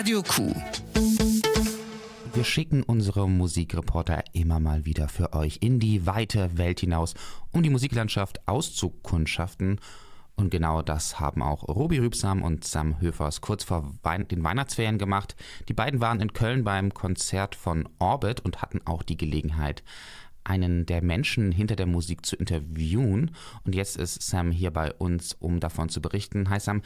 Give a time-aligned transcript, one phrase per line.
[0.00, 0.54] Radio Q.
[2.32, 7.12] Wir schicken unsere Musikreporter immer mal wieder für euch in die weite Welt hinaus,
[7.52, 9.78] um die Musiklandschaft auszukundschaften.
[10.36, 14.96] Und genau das haben auch Robi Rübsam und Sam Höfers kurz vor Wein den Weihnachtsferien
[14.96, 15.36] gemacht.
[15.68, 19.82] Die beiden waren in Köln beim Konzert von Orbit und hatten auch die Gelegenheit,
[20.44, 23.32] einen der Menschen hinter der Musik zu interviewen.
[23.64, 26.50] Und jetzt ist Sam hier bei uns, um davon zu berichten.
[26.50, 26.82] Hi Sam,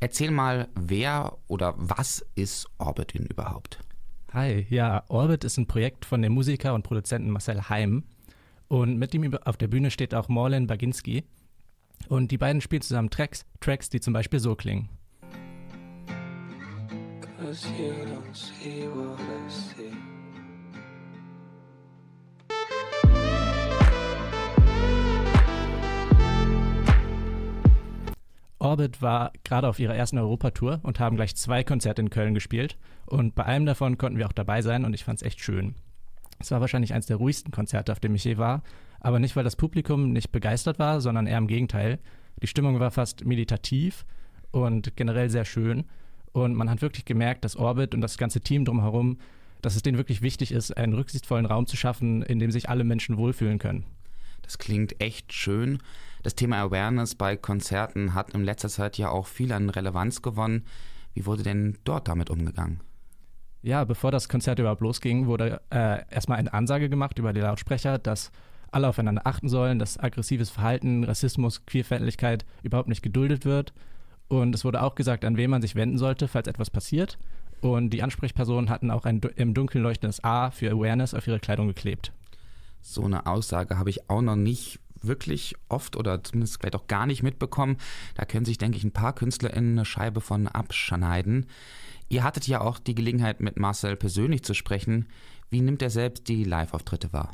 [0.00, 3.80] erzähl mal, wer oder was ist Orbit denn überhaupt?
[4.32, 8.04] Hi, ja, Orbit ist ein Projekt von dem Musiker und Produzenten Marcel Heim.
[8.68, 11.24] Und mit ihm auf der Bühne steht auch Morlen Baginski.
[12.08, 14.90] Und die beiden spielen zusammen Tracks, Tracks, die zum Beispiel so klingen.
[17.38, 20.17] Cause you don't see what I see.
[28.68, 32.76] Orbit war gerade auf ihrer ersten Europatour und haben gleich zwei Konzerte in Köln gespielt.
[33.06, 35.74] Und bei einem davon konnten wir auch dabei sein und ich fand es echt schön.
[36.38, 38.62] Es war wahrscheinlich eines der ruhigsten Konzerte, auf dem ich je war.
[39.00, 41.98] Aber nicht, weil das Publikum nicht begeistert war, sondern eher im Gegenteil.
[42.42, 44.04] Die Stimmung war fast meditativ
[44.50, 45.84] und generell sehr schön.
[46.32, 49.18] Und man hat wirklich gemerkt, dass Orbit und das ganze Team drumherum,
[49.62, 52.84] dass es denen wirklich wichtig ist, einen rücksichtsvollen Raum zu schaffen, in dem sich alle
[52.84, 53.86] Menschen wohlfühlen können.
[54.48, 55.78] Das klingt echt schön.
[56.22, 60.64] Das Thema Awareness bei Konzerten hat in letzter Zeit ja auch viel an Relevanz gewonnen.
[61.12, 62.80] Wie wurde denn dort damit umgegangen?
[63.60, 67.98] Ja, bevor das Konzert überhaupt losging, wurde äh, erstmal eine Ansage gemacht über die Lautsprecher,
[67.98, 68.30] dass
[68.72, 73.74] alle aufeinander achten sollen, dass aggressives Verhalten, Rassismus, Queerfeindlichkeit überhaupt nicht geduldet wird.
[74.28, 77.18] Und es wurde auch gesagt, an wen man sich wenden sollte, falls etwas passiert.
[77.60, 81.66] Und die Ansprechpersonen hatten auch ein im Dunkeln leuchtendes A für Awareness auf ihre Kleidung
[81.68, 82.12] geklebt.
[82.90, 87.04] So eine Aussage habe ich auch noch nicht wirklich oft oder zumindest vielleicht auch gar
[87.04, 87.76] nicht mitbekommen.
[88.14, 91.44] Da können sich, denke ich, ein paar KünstlerInnen eine Scheibe von abschneiden.
[92.08, 95.06] Ihr hattet ja auch die Gelegenheit, mit Marcel persönlich zu sprechen.
[95.50, 97.30] Wie nimmt er selbst die Live-Auftritte wahr?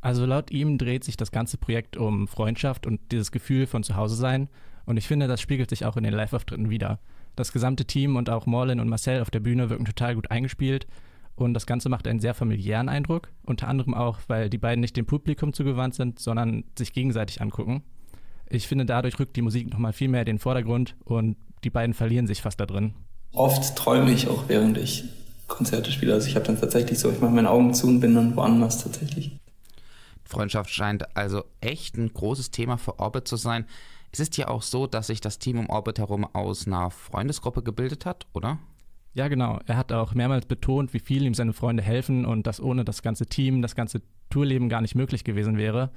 [0.00, 4.16] Also laut ihm dreht sich das ganze Projekt um Freundschaft und dieses Gefühl von Zuhause
[4.16, 4.48] sein.
[4.86, 7.00] Und ich finde, das spiegelt sich auch in den Live-Auftritten wieder.
[7.36, 10.86] Das gesamte Team und auch Morlin und Marcel auf der Bühne wirken total gut eingespielt.
[11.34, 13.28] Und das Ganze macht einen sehr familiären Eindruck.
[13.44, 17.82] Unter anderem auch, weil die beiden nicht dem Publikum zugewandt sind, sondern sich gegenseitig angucken.
[18.48, 21.94] Ich finde, dadurch rückt die Musik nochmal viel mehr in den Vordergrund und die beiden
[21.94, 22.94] verlieren sich fast da drin.
[23.32, 25.04] Oft träume ich auch, während ich
[25.46, 26.14] Konzerte spiele.
[26.14, 28.82] Also ich habe dann tatsächlich so, ich mache meine Augen zu und bin dann woanders
[28.82, 29.38] tatsächlich.
[30.24, 33.66] Freundschaft scheint also echt ein großes Thema für Orbit zu sein.
[34.12, 37.62] Es ist ja auch so, dass sich das Team um Orbit herum aus einer Freundesgruppe
[37.62, 38.58] gebildet hat, oder?
[39.12, 39.58] Ja, genau.
[39.66, 43.02] Er hat auch mehrmals betont, wie viel ihm seine Freunde helfen und dass ohne das
[43.02, 45.90] ganze Team das ganze Tourleben gar nicht möglich gewesen wäre.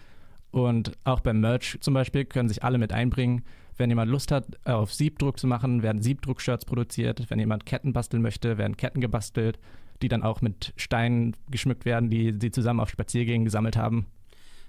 [0.52, 3.44] Und auch beim Merch zum Beispiel können sich alle mit einbringen.
[3.76, 7.30] Wenn jemand Lust hat, auf Siebdruck zu machen, werden Siebdruck-Shirts produziert.
[7.30, 9.60] Wenn jemand Ketten basteln möchte, werden Ketten gebastelt,
[10.02, 14.08] die dann auch mit Steinen geschmückt werden, die sie zusammen auf Spaziergängen gesammelt haben.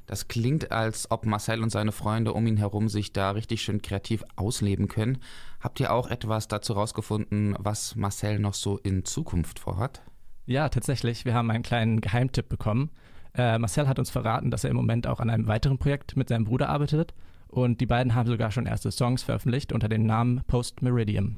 [0.07, 3.81] Das klingt, als ob Marcel und seine Freunde um ihn herum sich da richtig schön
[3.81, 5.19] kreativ ausleben können.
[5.61, 10.03] Habt ihr auch etwas dazu rausgefunden, was Marcel noch so in Zukunft vorhat?
[10.47, 11.25] Ja, tatsächlich.
[11.25, 12.91] Wir haben einen kleinen Geheimtipp bekommen.
[13.35, 16.29] Äh, Marcel hat uns verraten, dass er im Moment auch an einem weiteren Projekt mit
[16.29, 17.15] seinem Bruder arbeitet.
[17.49, 21.37] Und die beiden haben sogar schon erste Songs veröffentlicht unter dem Namen Post Meridium.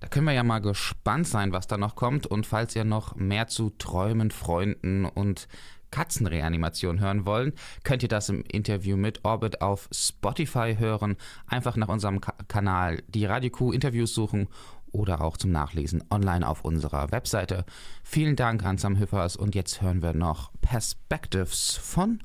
[0.00, 2.26] Da können wir ja mal gespannt sein, was da noch kommt.
[2.26, 5.48] Und falls ihr noch mehr zu Träumen, Freunden und
[5.90, 7.52] Katzenreanimation hören wollen,
[7.84, 11.16] könnt ihr das im Interview mit Orbit auf Spotify hören.
[11.46, 14.48] Einfach nach unserem Ka Kanal die Radio Q Interviews suchen
[14.90, 17.64] oder auch zum Nachlesen online auf unserer Webseite.
[18.02, 22.22] Vielen Dank an Sam Hüffers und jetzt hören wir noch Perspectives von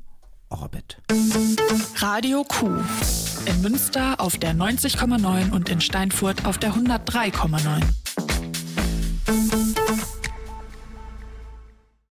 [0.50, 0.98] Orbit.
[1.98, 2.84] Radio Q.
[3.46, 7.82] In Münster auf der 90,9 und in Steinfurt auf der 103,9.